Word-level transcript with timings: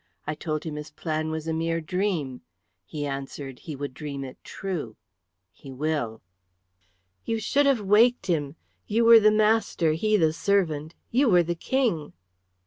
I 0.25 0.33
told 0.33 0.63
him 0.63 0.77
his 0.77 0.89
plan 0.89 1.29
was 1.29 1.47
a 1.47 1.53
mere 1.53 1.79
dream. 1.79 2.41
He 2.87 3.05
answered 3.05 3.59
he 3.59 3.75
would 3.75 3.93
dream 3.93 4.23
it 4.23 4.43
true; 4.43 4.95
he 5.51 5.71
will." 5.71 6.23
"You 7.23 7.37
should 7.37 7.67
have 7.67 7.81
waked 7.81 8.25
him. 8.25 8.55
You 8.87 9.05
were 9.05 9.19
the 9.19 9.29
master, 9.29 9.91
he 9.91 10.17
the 10.17 10.33
servant. 10.33 10.95
You 11.11 11.29
were 11.29 11.43
the 11.43 11.53
King." 11.53 12.13